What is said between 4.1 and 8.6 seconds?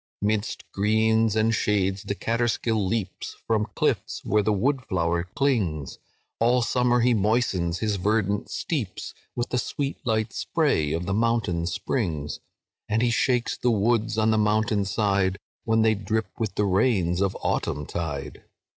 where the wood flower clings; All summer he moistens his verdant